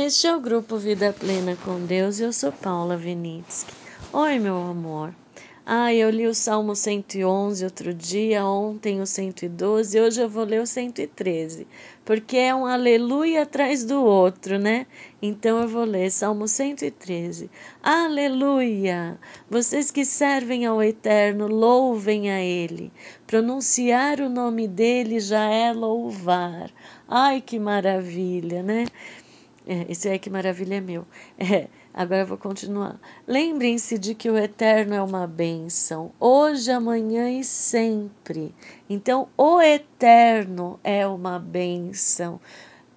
Este 0.00 0.28
é 0.28 0.36
o 0.36 0.40
grupo 0.40 0.76
Vida 0.76 1.12
Plena 1.12 1.56
com 1.64 1.84
Deus 1.84 2.20
e 2.20 2.22
eu 2.22 2.32
sou 2.32 2.52
Paula 2.52 2.96
Vinitsky. 2.96 3.74
Oi, 4.12 4.38
meu 4.38 4.56
amor. 4.56 5.12
Ah, 5.66 5.92
eu 5.92 6.08
li 6.08 6.26
o 6.26 6.32
Salmo 6.32 6.74
111 6.74 7.62
outro 7.62 7.92
dia, 7.92 8.42
ontem 8.42 9.02
o 9.02 9.06
112, 9.06 10.00
hoje 10.00 10.22
eu 10.22 10.26
vou 10.26 10.44
ler 10.44 10.62
o 10.62 10.66
113, 10.66 11.66
porque 12.06 12.38
é 12.38 12.54
um 12.54 12.64
aleluia 12.64 13.42
atrás 13.42 13.84
do 13.84 14.02
outro, 14.02 14.58
né? 14.58 14.86
Então 15.20 15.60
eu 15.60 15.68
vou 15.68 15.84
ler 15.84 16.10
Salmo 16.10 16.48
113. 16.48 17.50
Aleluia! 17.82 19.18
Vocês 19.50 19.90
que 19.90 20.06
servem 20.06 20.64
ao 20.64 20.82
Eterno, 20.82 21.48
louvem 21.48 22.30
a 22.30 22.40
Ele. 22.40 22.90
Pronunciar 23.26 24.20
o 24.20 24.30
nome 24.30 24.66
dele 24.66 25.20
já 25.20 25.50
é 25.50 25.70
louvar. 25.70 26.70
Ai, 27.06 27.42
que 27.42 27.58
maravilha, 27.58 28.62
né? 28.62 28.86
É, 29.70 29.84
esse 29.86 30.08
é 30.08 30.18
que 30.18 30.30
maravilha 30.30 30.76
é 30.76 30.80
meu. 30.80 31.06
É, 31.38 31.68
agora 31.92 32.24
vou 32.24 32.38
continuar. 32.38 32.98
Lembrem-se 33.26 33.98
de 33.98 34.14
que 34.14 34.30
o 34.30 34.38
eterno 34.38 34.94
é 34.94 35.02
uma 35.02 35.26
bênção, 35.26 36.10
hoje, 36.18 36.70
amanhã 36.70 37.30
e 37.30 37.44
sempre. 37.44 38.54
Então, 38.88 39.28
o 39.36 39.60
eterno 39.60 40.80
é 40.82 41.06
uma 41.06 41.38
bênção. 41.38 42.40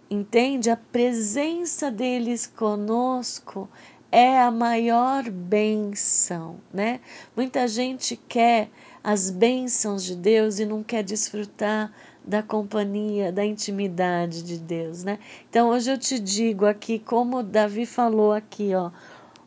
Entende? 0.09 0.70
A 0.70 0.78
presença 0.78 1.92
deles 1.92 2.48
conosco 2.48 3.67
é 4.09 4.40
a 4.40 4.50
maior 4.50 5.30
bênção, 5.30 6.56
né? 6.73 7.02
Muita 7.36 7.67
gente 7.67 8.16
quer 8.16 8.70
as 9.03 9.30
bênçãos 9.30 10.06
de 10.06 10.16
Deus 10.16 10.59
e 10.59 10.66
não 10.66 10.84
quer 10.84 11.03
desfrutar 11.03 11.92
da 12.23 12.43
companhia, 12.43 13.31
da 13.31 13.45
intimidade 13.45 14.43
de 14.43 14.57
Deus, 14.57 15.03
né? 15.03 15.20
Então 15.49 15.70
hoje 15.70 15.91
eu 15.91 15.98
te 15.98 16.20
digo 16.20 16.66
aqui, 16.66 16.99
como 16.99 17.44
Davi 17.44 17.85
falou 17.85 18.31
aqui, 18.31 18.73
ó, 18.75 18.91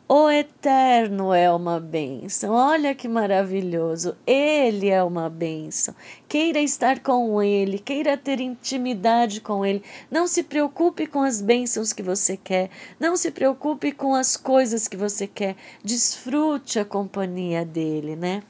o 0.07 0.29
Eterno 0.29 1.33
é 1.33 1.51
uma 1.51 1.79
bênção. 1.79 2.53
Olha 2.53 2.93
que 2.93 3.07
maravilhoso. 3.07 4.15
Ele 4.27 4.87
é 4.87 5.03
uma 5.03 5.31
bênção. 5.31 5.95
Queira 6.29 6.59
estar 6.59 6.99
com 6.99 7.41
Ele, 7.41 7.79
queira 7.79 8.15
ter 8.15 8.39
intimidade 8.39 9.41
com 9.41 9.65
Ele. 9.65 9.81
Não 10.11 10.27
se 10.27 10.43
preocupe 10.43 11.07
com 11.07 11.23
as 11.23 11.41
bênçãos 11.41 11.91
que 11.91 12.03
você 12.03 12.37
quer. 12.37 12.69
Não 12.99 13.17
se 13.17 13.31
preocupe 13.31 13.91
com 13.91 14.13
as 14.13 14.37
coisas 14.37 14.87
que 14.87 14.95
você 14.95 15.25
quer. 15.25 15.55
Desfrute 15.83 16.77
a 16.77 16.85
companhia 16.85 17.65
dele, 17.65 18.15
né? 18.15 18.43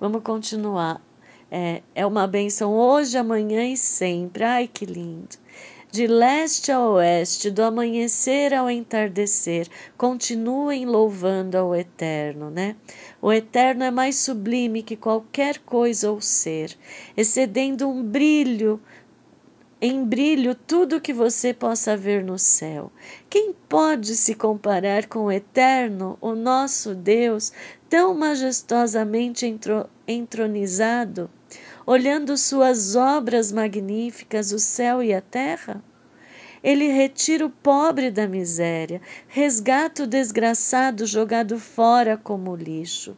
Vamos 0.00 0.22
continuar. 0.22 0.98
É, 1.54 1.82
é 1.94 2.06
uma 2.06 2.26
benção 2.26 2.72
hoje, 2.72 3.18
amanhã 3.18 3.62
e 3.62 3.76
sempre. 3.76 4.42
Ai, 4.42 4.66
que 4.66 4.86
lindo! 4.86 5.36
De 5.90 6.06
leste 6.06 6.72
a 6.72 6.80
oeste, 6.80 7.50
do 7.50 7.62
amanhecer 7.62 8.54
ao 8.54 8.70
entardecer, 8.70 9.68
continuem 9.98 10.86
louvando 10.86 11.58
ao 11.58 11.76
Eterno, 11.76 12.48
né? 12.48 12.74
O 13.20 13.30
Eterno 13.30 13.84
é 13.84 13.90
mais 13.90 14.16
sublime 14.16 14.82
que 14.82 14.96
qualquer 14.96 15.58
coisa 15.58 16.10
ou 16.10 16.22
ser, 16.22 16.74
excedendo 17.14 17.86
um 17.86 18.02
brilho 18.02 18.80
em 19.78 20.04
brilho 20.04 20.54
tudo 20.54 21.00
que 21.00 21.12
você 21.12 21.52
possa 21.52 21.96
ver 21.96 22.24
no 22.24 22.38
céu. 22.38 22.90
Quem 23.28 23.52
pode 23.68 24.14
se 24.14 24.32
comparar 24.32 25.06
com 25.06 25.24
o 25.24 25.32
Eterno, 25.32 26.16
o 26.20 26.36
nosso 26.36 26.94
Deus, 26.94 27.52
tão 27.92 28.14
majestosamente 28.14 29.44
entronizado? 30.08 31.28
olhando 31.86 32.38
suas 32.38 32.96
obras 32.96 33.52
magníficas, 33.52 34.50
o 34.50 34.58
céu 34.58 35.02
e 35.02 35.12
a 35.12 35.20
terra? 35.20 35.84
Ele 36.64 36.88
retira 36.88 37.44
o 37.44 37.50
pobre 37.50 38.10
da 38.10 38.26
miséria, 38.26 39.02
resgata 39.28 40.04
o 40.04 40.06
desgraçado 40.06 41.04
jogado 41.04 41.58
fora 41.58 42.16
como 42.16 42.56
lixo, 42.56 43.14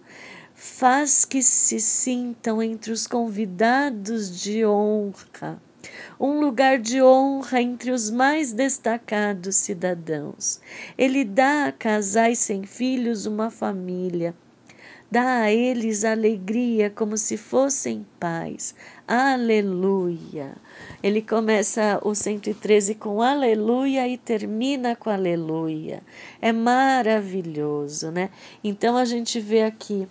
faz 0.56 1.24
que 1.24 1.40
se 1.40 1.78
sintam 1.78 2.60
entre 2.60 2.90
os 2.90 3.06
convidados 3.06 4.40
de 4.40 4.66
honra, 4.66 5.62
um 6.18 6.40
lugar 6.40 6.80
de 6.80 7.00
honra 7.00 7.62
entre 7.62 7.92
os 7.92 8.10
mais 8.10 8.52
destacados 8.52 9.54
cidadãos. 9.54 10.60
Ele 10.98 11.24
dá 11.24 11.66
a 11.66 11.72
casais 11.72 12.40
sem 12.40 12.64
filhos 12.64 13.24
uma 13.24 13.52
família 13.52 14.34
Dá 15.10 15.42
a 15.42 15.52
eles 15.52 16.04
alegria 16.04 16.90
como 16.90 17.16
se 17.16 17.36
fossem 17.36 18.06
pais. 18.18 18.74
Aleluia. 19.06 20.56
Ele 21.02 21.22
começa 21.22 22.00
o 22.02 22.14
113 22.14 22.96
com 22.96 23.22
aleluia 23.22 24.08
e 24.08 24.16
termina 24.16 24.96
com 24.96 25.10
aleluia. 25.10 26.02
É 26.40 26.52
maravilhoso, 26.52 28.10
né? 28.10 28.30
Então 28.62 28.96
a 28.96 29.04
gente 29.04 29.38
vê 29.38 29.62
aqui 29.62 30.08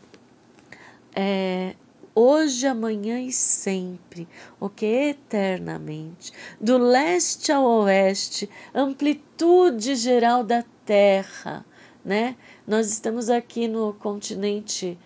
é, 1.16 1.76
hoje, 2.16 2.68
amanhã 2.68 3.20
e 3.20 3.32
sempre, 3.32 4.28
o 4.60 4.70
que 4.70 4.86
eternamente, 4.86 6.32
do 6.60 6.78
leste 6.78 7.52
ao 7.52 7.64
oeste, 7.64 8.50
amplitude 8.74 9.96
geral 9.96 10.44
da 10.44 10.64
terra, 10.86 11.66
né? 12.04 12.36
Nós 12.68 12.90
estamos 12.92 13.30
aqui 13.30 13.68
no 13.68 13.94
continente, 13.94 14.98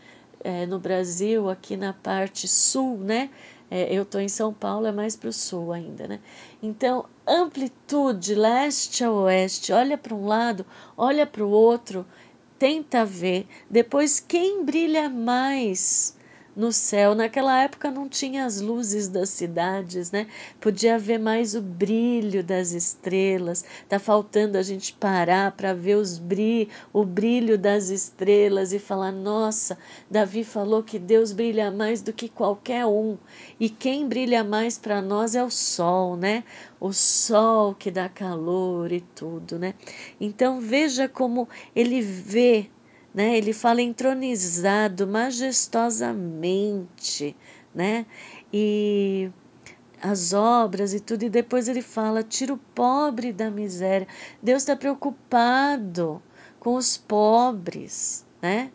é, 0.43 0.65
no 0.65 0.79
Brasil, 0.79 1.49
aqui 1.49 1.77
na 1.77 1.93
parte 1.93 2.47
sul, 2.47 2.97
né? 2.97 3.29
É, 3.69 3.93
eu 3.93 4.03
estou 4.03 4.21
em 4.21 4.29
São 4.29 4.53
Paulo, 4.53 4.87
é 4.87 4.91
mais 4.91 5.15
para 5.15 5.29
o 5.29 5.33
sul 5.33 5.73
ainda, 5.73 6.07
né? 6.07 6.19
Então, 6.63 7.05
amplitude, 7.25 8.33
leste 8.33 9.03
a 9.03 9.11
oeste, 9.11 9.73
olha 9.73 9.97
para 9.97 10.15
um 10.15 10.25
lado, 10.25 10.65
olha 10.95 11.27
para 11.27 11.45
o 11.45 11.49
outro, 11.49 12.05
tenta 12.57 13.05
ver. 13.05 13.45
Depois, 13.69 14.19
quem 14.19 14.63
brilha 14.63 15.09
mais? 15.09 16.16
No 16.57 16.71
céu. 16.73 17.13
Naquela 17.13 17.61
época 17.61 17.91
não 17.91 18.09
tinha 18.09 18.43
as 18.43 18.59
luzes 18.59 19.07
das 19.07 19.29
cidades, 19.29 20.11
né? 20.11 20.25
Podia 20.59 20.97
ver 20.97 21.19
mais 21.19 21.53
o 21.53 21.61
brilho 21.61 22.43
das 22.43 22.71
estrelas. 22.71 23.63
Tá 23.87 23.99
faltando 23.99 24.57
a 24.57 24.63
gente 24.63 24.91
parar 24.93 25.51
para 25.51 25.73
ver 25.73 25.95
os 25.95 26.17
bri 26.17 26.67
o 26.91 27.05
brilho 27.05 27.57
das 27.57 27.89
estrelas 27.89 28.73
e 28.73 28.79
falar: 28.79 29.11
"Nossa, 29.11 29.77
Davi 30.09 30.43
falou 30.43 30.81
que 30.81 30.97
Deus 30.97 31.31
brilha 31.31 31.69
mais 31.69 32.01
do 32.01 32.11
que 32.11 32.27
qualquer 32.27 32.85
um. 32.87 33.17
E 33.59 33.69
quem 33.69 34.07
brilha 34.07 34.43
mais 34.43 34.79
para 34.79 35.01
nós 35.01 35.35
é 35.35 35.43
o 35.43 35.51
sol, 35.51 36.17
né? 36.17 36.43
O 36.79 36.91
sol 36.91 37.75
que 37.75 37.91
dá 37.91 38.09
calor 38.09 38.91
e 38.91 39.01
tudo, 39.01 39.59
né? 39.59 39.75
Então 40.19 40.59
veja 40.59 41.07
como 41.07 41.47
ele 41.75 42.01
vê 42.01 42.69
né? 43.17 43.35
Ele 43.35 43.51
fala 43.51 43.81
entronizado 43.81 45.07
majestosamente, 45.07 47.35
né? 47.73 48.05
E 48.53 49.31
as 49.99 50.33
obras 50.33 50.93
e 50.93 50.99
tudo, 50.99 51.23
e 51.23 51.29
depois 51.29 51.67
ele 51.67 51.81
fala: 51.81 52.21
tira 52.21 52.53
o 52.53 52.59
pobre 52.75 53.33
da 53.33 53.49
miséria. 53.49 54.07
Deus 54.39 54.61
está 54.61 54.75
preocupado 54.75 56.21
com 56.59 56.75
os 56.75 56.95
pobres, 56.95 58.23
né? 58.39 58.69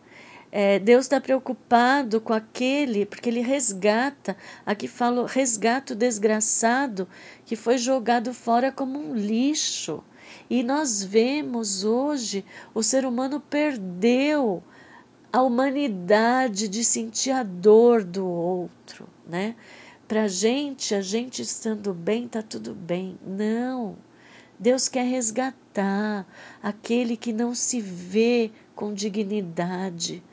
É, 0.51 0.77
Deus 0.77 1.05
está 1.05 1.21
preocupado 1.21 2.19
com 2.19 2.33
aquele, 2.33 3.05
porque 3.05 3.29
ele 3.29 3.39
resgata, 3.39 4.35
aqui 4.65 4.89
fala, 4.89 5.25
resgata 5.25 5.93
o 5.93 5.95
desgraçado 5.95 7.07
que 7.45 7.55
foi 7.55 7.77
jogado 7.77 8.33
fora 8.33 8.73
como 8.73 8.99
um 8.99 9.15
lixo. 9.15 10.03
E 10.49 10.63
nós 10.63 11.03
vemos 11.03 11.83
hoje 11.83 12.45
o 12.73 12.83
ser 12.83 13.05
humano 13.05 13.39
perdeu 13.39 14.63
a 15.31 15.41
humanidade 15.41 16.67
de 16.67 16.83
sentir 16.83 17.31
a 17.31 17.43
dor 17.43 18.03
do 18.03 18.25
outro, 18.25 19.07
né? 19.27 19.55
Pra 20.07 20.27
gente, 20.27 20.93
a 20.93 21.01
gente 21.01 21.41
estando 21.41 21.93
bem, 21.93 22.27
tá 22.27 22.41
tudo 22.41 22.75
bem. 22.75 23.17
Não. 23.25 23.95
Deus 24.59 24.87
quer 24.87 25.05
resgatar 25.05 26.27
aquele 26.61 27.17
que 27.17 27.33
não 27.33 27.55
se 27.55 27.81
vê 27.81 28.51
com 28.75 28.93
dignidade, 28.93 30.23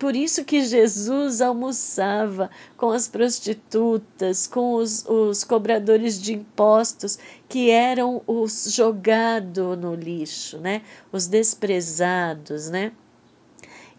por 0.00 0.16
isso 0.16 0.46
que 0.46 0.64
Jesus 0.64 1.42
almoçava 1.42 2.50
com 2.74 2.90
as 2.90 3.06
prostitutas, 3.06 4.46
com 4.46 4.76
os, 4.76 5.04
os 5.06 5.44
cobradores 5.44 6.18
de 6.20 6.32
impostos, 6.32 7.18
que 7.46 7.68
eram 7.68 8.22
os 8.26 8.72
jogados 8.72 9.76
no 9.78 9.94
lixo, 9.94 10.56
né? 10.56 10.80
os 11.12 11.26
desprezados. 11.26 12.70
Né? 12.70 12.92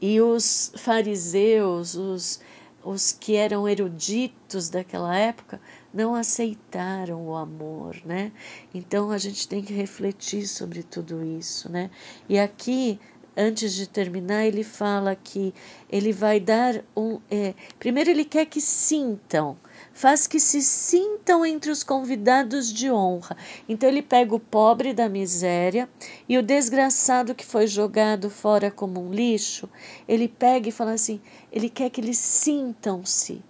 E 0.02 0.20
os 0.20 0.74
fariseus, 0.76 1.94
os, 1.94 2.42
os 2.84 3.12
que 3.12 3.36
eram 3.36 3.70
eruditos 3.70 4.70
daquela 4.70 5.16
época, 5.16 5.62
não 5.94 6.16
aceitaram 6.16 7.28
o 7.28 7.36
amor, 7.36 7.96
né? 8.06 8.32
Então 8.74 9.12
a 9.12 9.18
gente 9.20 9.48
tem 9.48 9.62
que 9.62 9.74
refletir 9.74 10.48
sobre 10.48 10.82
tudo 10.82 11.24
isso, 11.24 11.70
né? 11.70 11.92
E 12.28 12.40
aqui 12.40 13.00
antes 13.36 13.74
de 13.74 13.88
terminar, 13.88 14.46
ele 14.46 14.64
fala 14.64 15.16
que 15.16 15.54
ele 15.90 16.12
vai 16.12 16.40
dar 16.40 16.84
um. 16.96 17.20
É, 17.30 17.54
primeiro, 17.80 18.10
ele 18.10 18.26
quer 18.26 18.46
que 18.46 18.60
sintam, 18.60 19.58
faz 19.94 20.28
que 20.28 20.40
se 20.40 20.62
sintam 20.62 21.46
entre 21.46 21.72
os 21.72 21.84
convidados 21.84 22.72
de 22.72 22.92
honra. 22.92 23.36
Então 23.68 23.88
ele 23.88 24.02
pega 24.02 24.36
o 24.36 24.40
pobre 24.40 24.94
da 24.94 25.08
miséria 25.08 25.90
e 26.28 26.38
o 26.38 26.44
desgraçado 26.44 27.36
que 27.36 27.46
foi 27.46 27.68
jogado 27.68 28.30
fora 28.30 28.70
como 28.70 29.02
um 29.02 29.12
lixo, 29.12 29.70
ele 30.08 30.28
pega 30.28 30.70
e 30.70 30.72
fala 30.72 30.94
assim: 30.94 31.22
ele 31.52 31.70
quer 31.70 31.90
que 31.90 32.02
eles 32.02 32.18
sintam-se 32.18 33.42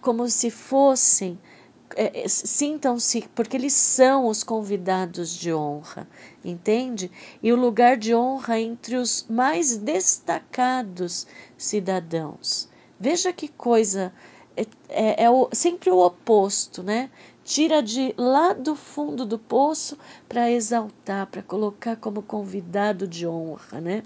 como 0.00 0.28
se 0.28 0.50
fossem 0.50 1.38
é, 1.96 2.24
é, 2.24 2.28
sintam-se, 2.28 3.28
porque 3.34 3.56
eles 3.56 3.72
são 3.72 4.26
os 4.26 4.42
convidados 4.42 5.36
de 5.36 5.52
honra, 5.52 6.08
entende? 6.44 7.10
E 7.42 7.52
o 7.52 7.56
lugar 7.56 7.96
de 7.96 8.14
honra 8.14 8.60
entre 8.60 8.96
os 8.96 9.26
mais 9.28 9.76
destacados 9.76 11.26
cidadãos. 11.56 12.68
Veja 12.98 13.32
que 13.32 13.48
coisa, 13.48 14.12
é, 14.56 14.66
é, 14.88 15.24
é 15.24 15.30
o, 15.30 15.48
sempre 15.52 15.90
o 15.90 15.98
oposto, 15.98 16.82
né? 16.82 17.10
Tira 17.44 17.82
de 17.82 18.14
lá 18.16 18.54
do 18.54 18.74
fundo 18.74 19.26
do 19.26 19.38
poço 19.38 19.98
para 20.28 20.50
exaltar, 20.50 21.26
para 21.26 21.42
colocar 21.42 21.96
como 21.96 22.22
convidado 22.22 23.06
de 23.06 23.26
honra, 23.26 23.80
né? 23.80 24.02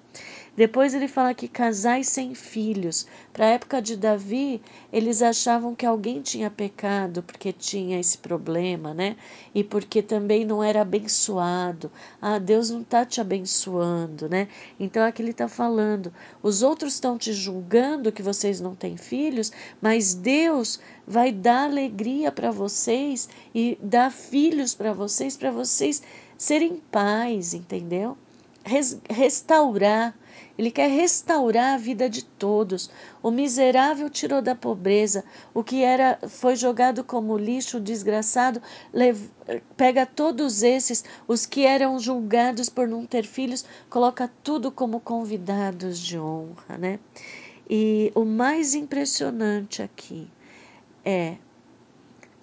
Depois 0.59 0.93
ele 0.93 1.07
fala 1.07 1.35
que 1.35 1.47
casais 1.47 2.09
sem 2.09 2.35
filhos. 2.35 3.07
Para 3.33 3.47
a 3.47 3.51
época 3.51 3.81
de 3.81 3.97
Davi, 3.97 4.61
eles 4.93 5.23
achavam 5.23 5.73
que 5.73 5.87
alguém 5.87 6.21
tinha 6.21 6.51
pecado 6.51 7.23
porque 7.23 7.53
tinha 7.53 8.01
esse 8.01 8.19
problema, 8.19 8.93
né? 8.93 9.15
E 9.55 9.63
porque 9.63 10.03
também 10.03 10.45
não 10.45 10.61
era 10.61 10.83
abençoado. 10.83 11.93
Ah, 12.21 12.41
Deus 12.41 12.71
não 12.71 12.81
está 12.81 13.07
te 13.07 13.21
abençoando, 13.21 14.29
né? 14.29 14.49
Então 14.81 15.05
aqui 15.05 15.23
ele 15.23 15.31
está 15.31 15.47
falando: 15.47 16.13
os 16.43 16.61
outros 16.61 16.95
estão 16.95 17.17
te 17.17 17.33
julgando 17.33 18.11
que 18.11 18.21
vocês 18.21 18.61
não 18.61 18.75
têm 18.75 18.97
filhos, 18.97 19.53
mas 19.81 20.13
Deus 20.13 20.81
vai 21.07 21.31
dar 21.31 21.67
alegria 21.67 22.33
para 22.33 22.51
vocês 22.51 23.29
e 23.55 23.79
dar 23.81 24.11
filhos 24.11 24.75
para 24.75 24.93
vocês, 24.93 25.37
para 25.37 25.53
vocês 25.53 26.03
serem 26.37 26.83
pais, 26.91 27.55
entendeu? 27.55 28.19
Restaurar 29.09 30.15
ele 30.59 30.73
quer 30.73 30.91
restaurar 30.91 31.75
a 31.75 31.79
vida 31.79 32.11
de 32.11 32.25
todos. 32.25 32.91
O 33.23 33.31
miserável 33.31 34.11
tirou 34.11 34.43
da 34.43 34.57
pobreza, 34.57 35.25
o 35.55 35.63
que 35.63 35.85
era 35.85 36.19
foi 36.29 36.57
jogado 36.57 37.05
como 37.05 37.39
lixo, 37.39 37.77
o 37.77 37.81
desgraçado 37.81 38.61
pega 39.77 40.05
todos 40.05 40.65
esses, 40.65 41.05
os 41.29 41.47
que 41.47 41.65
eram 41.65 41.97
julgados 42.01 42.69
por 42.69 42.89
não 42.89 43.07
ter 43.07 43.25
filhos, 43.25 43.65
coloca 43.89 44.29
tudo 44.43 44.73
como 44.73 44.99
convidados 44.99 46.01
de 46.01 46.19
honra, 46.19 46.77
né? 46.77 46.99
E 47.71 48.11
o 48.15 48.25
mais 48.25 48.75
impressionante 48.75 49.81
aqui 49.81 50.29
é 51.05 51.37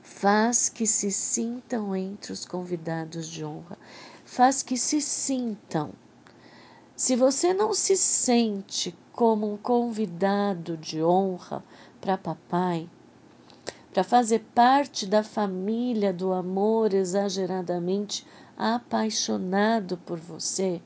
faz 0.02 0.70
que 0.70 0.88
se 0.88 1.12
sintam 1.12 1.94
entre 1.94 2.32
os 2.32 2.46
convidados 2.46 3.28
de 3.28 3.44
honra, 3.44 3.78
faz 4.24 4.64
que 4.64 4.78
se 4.78 5.02
sintam 5.02 5.92
se 6.96 7.14
você 7.14 7.54
não 7.54 7.74
se 7.74 7.98
sente 7.98 8.96
como 9.12 9.52
um 9.52 9.58
convidado 9.58 10.78
de 10.78 11.04
honra 11.04 11.62
para 12.00 12.18
papai, 12.18 12.90
para 13.92 14.02
fazer 14.02 14.46
parte 14.56 15.06
da 15.06 15.22
família 15.22 16.14
do 16.14 16.32
amor 16.32 16.94
exageradamente 16.94 18.26
apaixonado 18.58 19.98
por 20.06 20.18
você, 20.18 20.82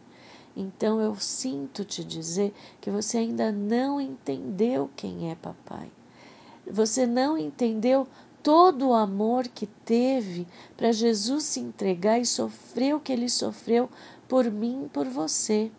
então 0.58 1.00
eu 1.00 1.16
sinto 1.16 1.86
te 1.86 2.04
dizer 2.04 2.56
que 2.82 2.90
você 2.90 3.20
ainda 3.20 3.52
não 3.52 4.02
entendeu 4.02 4.90
quem 4.96 5.30
é 5.30 5.36
papai. 5.36 5.92
Você 6.66 7.06
não 7.06 7.38
entendeu 7.38 8.08
todo 8.42 8.90
o 8.90 8.94
amor 8.94 9.48
que 9.48 9.68
teve 9.68 10.48
para 10.76 10.92
Jesus 10.92 11.44
se 11.44 11.60
entregar 11.60 12.20
e 12.20 12.26
sofrer 12.26 12.96
o 12.96 13.00
que 13.00 13.14
ele 13.14 13.30
sofreu 13.30 13.88
por 14.28 14.50
mim 14.50 14.86
e 14.86 14.90
por 14.90 15.06
você. 15.06 15.72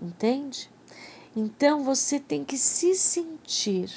Entende? 0.00 0.70
Então 1.36 1.82
você 1.82 2.20
tem 2.20 2.44
que 2.44 2.56
se 2.56 2.94
sentir 2.94 3.90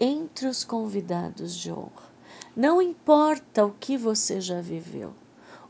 entre 0.00 0.46
os 0.48 0.64
convidados 0.64 1.56
de 1.56 1.70
honra. 1.70 2.10
Não 2.56 2.82
importa 2.82 3.64
o 3.64 3.72
que 3.72 3.96
você 3.96 4.40
já 4.40 4.60
viveu, 4.60 5.14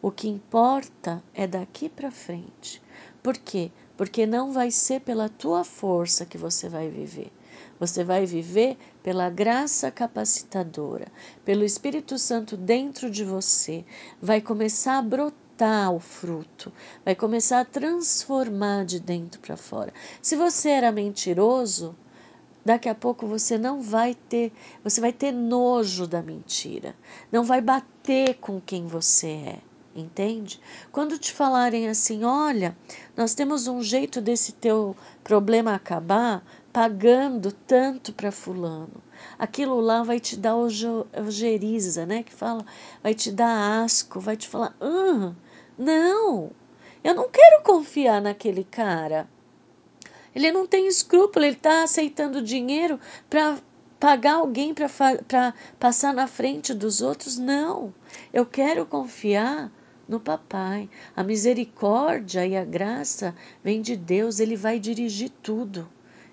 o 0.00 0.10
que 0.10 0.28
importa 0.28 1.22
é 1.34 1.46
daqui 1.46 1.88
para 1.88 2.10
frente. 2.10 2.82
Por 3.22 3.36
quê? 3.36 3.70
Porque 3.96 4.26
não 4.26 4.52
vai 4.52 4.70
ser 4.70 5.00
pela 5.00 5.28
tua 5.28 5.64
força 5.64 6.26
que 6.26 6.38
você 6.38 6.68
vai 6.68 6.88
viver. 6.88 7.30
Você 7.78 8.02
vai 8.02 8.24
viver 8.24 8.76
pela 9.02 9.28
graça 9.28 9.90
capacitadora, 9.90 11.08
pelo 11.44 11.64
Espírito 11.64 12.18
Santo 12.18 12.56
dentro 12.56 13.10
de 13.10 13.24
você. 13.24 13.84
Vai 14.20 14.40
começar 14.40 14.98
a 14.98 15.02
brotar 15.02 15.41
o 15.90 15.98
fruto, 15.98 16.72
vai 17.04 17.14
começar 17.14 17.60
a 17.60 17.64
transformar 17.64 18.84
de 18.84 18.98
dentro 18.98 19.40
para 19.40 19.56
fora. 19.56 19.92
Se 20.20 20.34
você 20.34 20.70
era 20.70 20.90
mentiroso, 20.90 21.94
daqui 22.64 22.88
a 22.88 22.94
pouco 22.94 23.26
você 23.26 23.56
não 23.56 23.80
vai 23.80 24.14
ter, 24.14 24.52
você 24.82 25.00
vai 25.00 25.12
ter 25.12 25.32
nojo 25.32 26.06
da 26.06 26.22
mentira, 26.22 26.94
não 27.30 27.44
vai 27.44 27.60
bater 27.60 28.34
com 28.40 28.60
quem 28.60 28.86
você 28.86 29.28
é. 29.28 29.58
Entende? 29.94 30.58
Quando 30.90 31.18
te 31.18 31.32
falarem 31.32 31.86
assim, 31.86 32.24
olha, 32.24 32.74
nós 33.14 33.34
temos 33.34 33.66
um 33.66 33.82
jeito 33.82 34.22
desse 34.22 34.52
teu 34.52 34.96
problema 35.22 35.74
acabar 35.74 36.42
pagando 36.72 37.52
tanto 37.52 38.10
para 38.14 38.32
fulano 38.32 39.02
aquilo 39.38 39.80
lá 39.80 40.02
vai 40.02 40.20
te 40.20 40.36
dar 40.36 40.56
ojeriza, 40.56 42.06
né? 42.06 42.22
Que 42.22 42.32
fala, 42.32 42.64
vai 43.02 43.14
te 43.14 43.30
dar 43.30 43.82
asco, 43.82 44.20
vai 44.20 44.36
te 44.36 44.48
falar, 44.48 44.74
ah, 44.80 45.32
não, 45.78 46.50
eu 47.02 47.14
não 47.14 47.28
quero 47.28 47.62
confiar 47.62 48.20
naquele 48.20 48.64
cara. 48.64 49.28
Ele 50.34 50.50
não 50.50 50.66
tem 50.66 50.86
escrúpulo, 50.86 51.44
ele 51.44 51.56
está 51.56 51.82
aceitando 51.82 52.40
dinheiro 52.40 52.98
para 53.28 53.58
pagar 54.00 54.34
alguém 54.34 54.74
para 54.74 55.54
passar 55.78 56.14
na 56.14 56.26
frente 56.26 56.72
dos 56.72 57.00
outros. 57.00 57.38
Não, 57.38 57.94
eu 58.32 58.46
quero 58.46 58.86
confiar 58.86 59.70
no 60.08 60.18
papai. 60.18 60.88
A 61.14 61.22
misericórdia 61.22 62.46
e 62.46 62.56
a 62.56 62.64
graça 62.64 63.34
vem 63.62 63.80
de 63.80 63.96
Deus, 63.96 64.40
ele 64.40 64.56
vai 64.56 64.78
dirigir 64.78 65.30
tudo. 65.42 65.88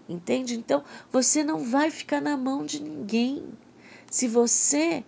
Entende? 0.07 0.55
Então, 0.55 0.83
você 1.11 1.43
não 1.43 1.63
vai 1.63 1.91
ficar 1.91 2.21
na 2.21 2.35
mão 2.35 2.65
de 2.65 2.81
ninguém. 2.81 3.43
Se 4.09 4.27
você 4.27 5.03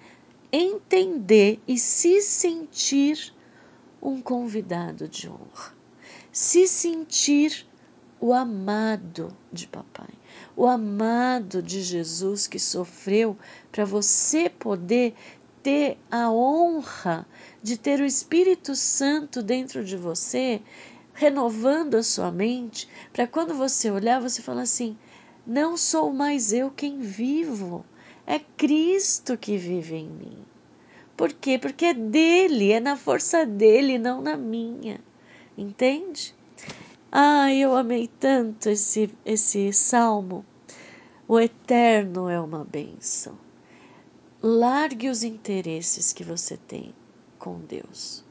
entender 0.51 1.59
e 1.67 1.79
se 1.79 2.21
sentir 2.21 3.33
um 4.01 4.21
convidado 4.21 5.07
de 5.07 5.29
honra, 5.29 5.75
se 6.31 6.67
sentir 6.67 7.67
o 8.19 8.33
amado 8.33 9.35
de 9.51 9.67
papai, 9.67 10.09
o 10.55 10.65
amado 10.65 11.61
de 11.61 11.81
Jesus 11.81 12.47
que 12.47 12.59
sofreu 12.59 13.37
para 13.71 13.85
você 13.85 14.49
poder 14.49 15.13
ter 15.61 15.97
a 16.09 16.31
honra 16.31 17.25
de 17.61 17.77
ter 17.77 17.99
o 17.99 18.05
Espírito 18.05 18.75
Santo 18.75 19.43
dentro 19.43 19.83
de 19.83 19.95
você 19.95 20.61
renovando 21.13 21.95
a 21.95 22.03
sua 22.03 22.31
mente, 22.31 22.87
para 23.13 23.27
quando 23.27 23.53
você 23.53 23.91
olhar, 23.91 24.21
você 24.21 24.41
falar 24.41 24.63
assim: 24.63 24.97
não 25.45 25.77
sou 25.77 26.11
mais 26.11 26.53
eu 26.53 26.71
quem 26.71 26.99
vivo, 26.99 27.85
é 28.25 28.39
Cristo 28.39 29.37
que 29.37 29.57
vive 29.57 29.95
em 29.95 30.09
mim. 30.09 30.37
Por 31.21 31.33
quê? 31.33 31.59
Porque 31.59 31.85
é 31.85 31.93
dele, 31.93 32.71
é 32.71 32.79
na 32.79 32.97
força 32.97 33.45
dele, 33.45 33.99
não 33.99 34.23
na 34.23 34.35
minha. 34.35 34.99
Entende? 35.55 36.33
Ah, 37.11 37.53
eu 37.53 37.75
amei 37.75 38.07
tanto 38.07 38.69
esse, 38.69 39.07
esse 39.23 39.71
salmo. 39.71 40.43
O 41.27 41.39
eterno 41.39 42.27
é 42.27 42.39
uma 42.41 42.65
bênção. 42.65 43.37
Largue 44.41 45.09
os 45.09 45.21
interesses 45.21 46.11
que 46.11 46.23
você 46.23 46.57
tem 46.57 46.91
com 47.37 47.59
Deus. 47.59 48.23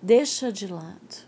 Deixa 0.00 0.52
de 0.52 0.68
lado 0.68 1.26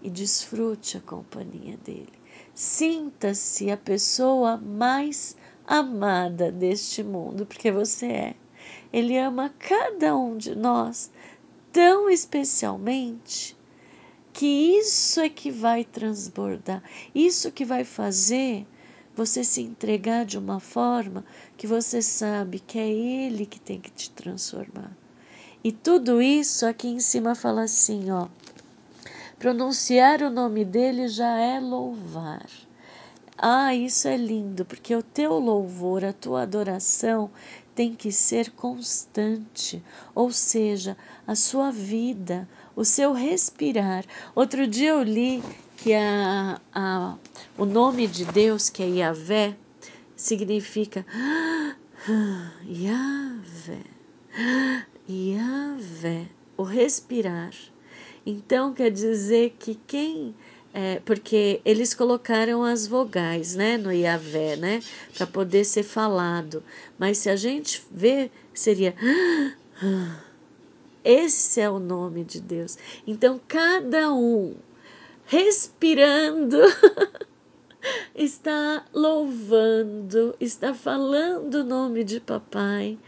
e 0.00 0.08
desfrute 0.08 0.96
a 0.96 1.00
companhia 1.00 1.76
dele. 1.78 2.12
Sinta-se 2.54 3.68
a 3.68 3.76
pessoa 3.76 4.56
mais 4.56 5.36
amada 5.66 6.52
deste 6.52 7.02
mundo, 7.02 7.44
porque 7.44 7.72
você 7.72 8.06
é. 8.06 8.36
Ele 8.92 9.16
ama 9.18 9.52
cada 9.58 10.16
um 10.16 10.36
de 10.36 10.54
nós 10.54 11.10
tão 11.72 12.08
especialmente 12.08 13.56
que 14.32 14.46
isso 14.46 15.20
é 15.20 15.28
que 15.28 15.50
vai 15.50 15.84
transbordar, 15.84 16.82
isso 17.14 17.50
que 17.50 17.64
vai 17.64 17.84
fazer 17.84 18.66
você 19.14 19.42
se 19.42 19.62
entregar 19.62 20.26
de 20.26 20.38
uma 20.38 20.60
forma 20.60 21.24
que 21.56 21.66
você 21.66 22.02
sabe 22.02 22.60
que 22.60 22.78
é 22.78 22.88
Ele 22.88 23.46
que 23.46 23.58
tem 23.58 23.80
que 23.80 23.90
te 23.90 24.10
transformar. 24.10 24.90
E 25.64 25.72
tudo 25.72 26.20
isso 26.20 26.66
aqui 26.66 26.86
em 26.88 27.00
cima 27.00 27.34
fala 27.34 27.62
assim, 27.62 28.10
ó. 28.10 28.28
Pronunciar 29.38 30.22
o 30.22 30.30
nome 30.30 30.64
dele 30.64 31.08
já 31.08 31.38
é 31.38 31.58
louvar. 31.58 32.46
Ah, 33.38 33.74
isso 33.74 34.08
é 34.08 34.16
lindo, 34.16 34.64
porque 34.64 34.94
o 34.94 35.02
teu 35.02 35.38
louvor, 35.38 36.04
a 36.04 36.12
tua 36.12 36.42
adoração 36.42 37.30
tem 37.74 37.94
que 37.94 38.10
ser 38.10 38.50
constante, 38.52 39.82
ou 40.14 40.32
seja, 40.32 40.96
a 41.26 41.34
sua 41.34 41.70
vida, 41.70 42.48
o 42.74 42.82
seu 42.82 43.12
respirar. 43.12 44.06
Outro 44.34 44.66
dia 44.66 44.90
eu 44.90 45.02
li 45.02 45.42
que 45.76 45.92
a, 45.92 46.58
a, 46.74 47.16
o 47.58 47.66
nome 47.66 48.06
de 48.06 48.24
Deus, 48.24 48.70
que 48.70 48.82
é 48.82 48.88
Yahvé, 48.88 49.54
significa 50.16 51.04
Yahvé, 52.66 53.82
Yahvé, 55.06 56.28
o 56.56 56.62
respirar. 56.62 57.52
Então 58.24 58.72
quer 58.72 58.90
dizer 58.90 59.54
que 59.58 59.74
quem 59.86 60.34
é, 60.78 61.00
porque 61.06 61.62
eles 61.64 61.94
colocaram 61.94 62.62
as 62.62 62.86
vogais, 62.86 63.54
né, 63.54 63.78
no 63.78 63.90
Yahvé, 63.90 64.56
né, 64.56 64.82
para 65.16 65.26
poder 65.26 65.64
ser 65.64 65.82
falado. 65.82 66.62
Mas 66.98 67.16
se 67.16 67.30
a 67.30 67.36
gente 67.36 67.82
vê, 67.90 68.30
seria 68.52 68.94
esse 71.02 71.62
é 71.62 71.70
o 71.70 71.78
nome 71.78 72.24
de 72.24 72.42
Deus. 72.42 72.76
Então 73.06 73.40
cada 73.48 74.12
um 74.12 74.54
respirando 75.24 76.58
está 78.14 78.84
louvando, 78.92 80.36
está 80.38 80.74
falando 80.74 81.54
o 81.54 81.64
nome 81.64 82.04
de 82.04 82.20
papai 82.20 82.98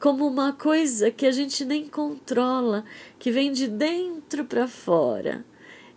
como 0.00 0.26
uma 0.26 0.52
coisa 0.52 1.12
que 1.12 1.24
a 1.24 1.30
gente 1.30 1.64
nem 1.64 1.86
controla, 1.86 2.84
que 3.20 3.30
vem 3.30 3.52
de 3.52 3.68
dentro 3.68 4.44
para 4.44 4.66
fora. 4.66 5.44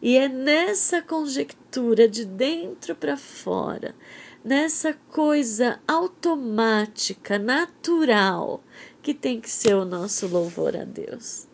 E 0.06 0.20
é 0.20 0.30
nessa 0.30 1.02
conjectura 1.02 2.08
de 2.08 2.26
dentro 2.26 2.96
para 2.96 3.18
fora, 3.18 3.96
nessa 4.44 4.94
coisa 4.94 5.80
automática, 5.88 7.40
natural, 7.40 8.64
que 9.02 9.16
tem 9.16 9.42
que 9.42 9.50
ser 9.50 9.74
o 9.74 9.84
nosso 9.84 10.28
louvor 10.28 10.78
a 10.78 10.84
Deus. 10.84 11.48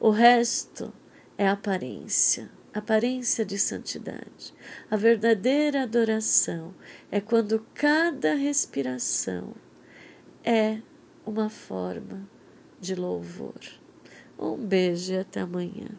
O 0.00 0.08
resto 0.08 0.90
é 1.36 1.46
aparência 1.46 2.50
aparência 2.72 3.44
de 3.44 3.58
santidade. 3.58 4.54
A 4.90 4.96
verdadeira 4.96 5.82
adoração 5.82 6.74
é 7.10 7.20
quando 7.20 7.62
cada 7.74 8.32
respiração 8.32 9.52
é 10.42 10.80
uma 11.26 11.50
forma 11.50 12.26
de 12.80 12.94
louvor. 12.94 13.60
Um 14.38 14.56
beijo 14.56 15.12
e 15.12 15.18
até 15.18 15.40
amanhã. 15.40 15.90